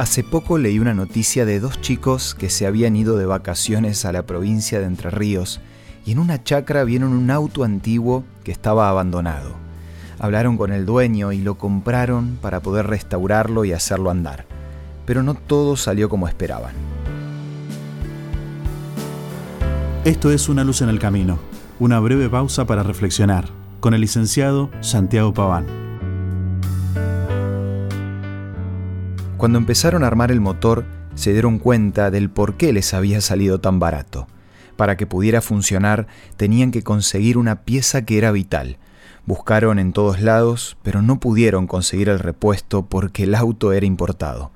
[0.00, 4.12] Hace poco leí una noticia de dos chicos que se habían ido de vacaciones a
[4.12, 5.60] la provincia de Entre Ríos
[6.06, 9.56] y en una chacra vieron un auto antiguo que estaba abandonado.
[10.18, 14.46] Hablaron con el dueño y lo compraron para poder restaurarlo y hacerlo andar.
[15.04, 16.72] Pero no todo salió como esperaban.
[20.06, 21.38] Esto es Una luz en el camino,
[21.78, 25.89] una breve pausa para reflexionar, con el licenciado Santiago Paván.
[29.40, 33.58] Cuando empezaron a armar el motor, se dieron cuenta del por qué les había salido
[33.58, 34.26] tan barato.
[34.76, 38.76] Para que pudiera funcionar, tenían que conseguir una pieza que era vital.
[39.24, 44.50] Buscaron en todos lados, pero no pudieron conseguir el repuesto porque el auto era importado.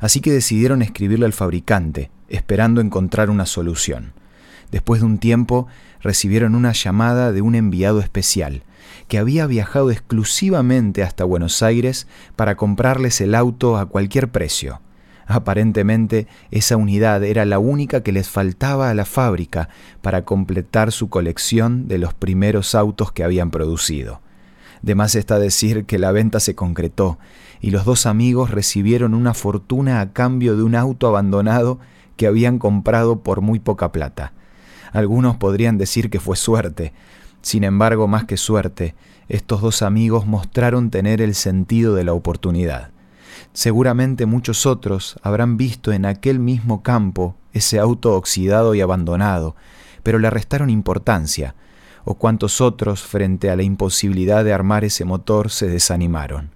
[0.00, 4.14] Así que decidieron escribirle al fabricante, esperando encontrar una solución.
[4.74, 5.68] Después de un tiempo,
[6.00, 8.64] recibieron una llamada de un enviado especial,
[9.06, 14.80] que había viajado exclusivamente hasta Buenos Aires para comprarles el auto a cualquier precio.
[15.28, 19.68] Aparentemente esa unidad era la única que les faltaba a la fábrica
[20.02, 24.22] para completar su colección de los primeros autos que habían producido.
[24.82, 27.20] De más está decir que la venta se concretó
[27.60, 31.78] y los dos amigos recibieron una fortuna a cambio de un auto abandonado
[32.16, 34.32] que habían comprado por muy poca plata.
[34.94, 36.94] Algunos podrían decir que fue suerte,
[37.42, 38.94] sin embargo, más que suerte,
[39.28, 42.90] estos dos amigos mostraron tener el sentido de la oportunidad.
[43.52, 49.56] Seguramente muchos otros habrán visto en aquel mismo campo ese auto oxidado y abandonado,
[50.02, 51.54] pero le restaron importancia,
[52.04, 56.50] o cuantos otros frente a la imposibilidad de armar ese motor se desanimaron.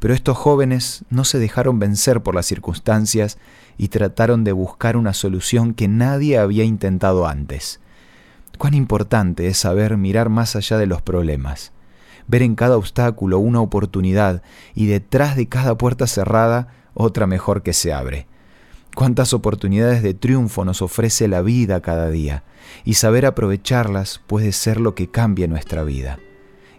[0.00, 3.38] Pero estos jóvenes no se dejaron vencer por las circunstancias
[3.78, 7.80] y trataron de buscar una solución que nadie había intentado antes.
[8.58, 11.72] Cuán importante es saber mirar más allá de los problemas,
[12.26, 14.42] ver en cada obstáculo una oportunidad
[14.74, 18.26] y detrás de cada puerta cerrada otra mejor que se abre.
[18.94, 22.44] Cuántas oportunidades de triunfo nos ofrece la vida cada día,
[22.84, 26.18] y saber aprovecharlas puede ser lo que cambie nuestra vida.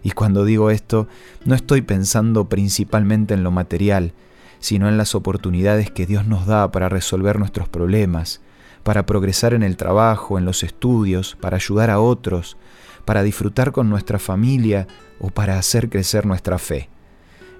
[0.02, 1.06] Y cuando digo esto,
[1.44, 4.14] no estoy pensando principalmente en lo material,
[4.60, 8.40] sino en las oportunidades que Dios nos da para resolver nuestros problemas,
[8.82, 12.56] para progresar en el trabajo, en los estudios, para ayudar a otros,
[13.04, 14.86] para disfrutar con nuestra familia
[15.20, 16.88] o para hacer crecer nuestra fe.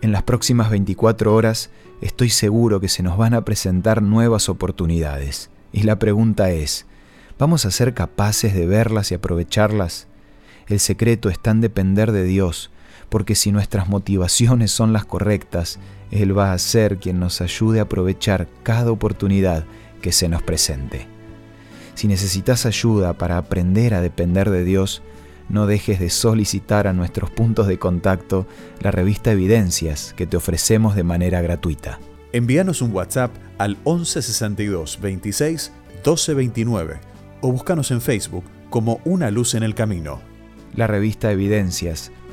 [0.01, 1.71] En las próximas 24 horas
[2.01, 5.51] estoy seguro que se nos van a presentar nuevas oportunidades.
[5.73, 6.87] Y la pregunta es,
[7.39, 10.07] ¿vamos a ser capaces de verlas y aprovecharlas?
[10.69, 12.71] El secreto está en depender de Dios,
[13.09, 15.79] porque si nuestras motivaciones son las correctas,
[16.11, 19.65] Él va a ser quien nos ayude a aprovechar cada oportunidad
[20.03, 21.07] que se nos presente.
[21.95, 25.03] Si necesitas ayuda para aprender a depender de Dios,
[25.49, 28.47] no dejes de solicitar a nuestros puntos de contacto
[28.81, 31.99] la revista Evidencias que te ofrecemos de manera gratuita.
[32.33, 35.73] Envíanos un WhatsApp al 1162 26
[36.05, 37.01] 1229
[37.41, 40.21] o búscanos en Facebook como Una Luz en el Camino.
[40.75, 42.13] La revista Evidencias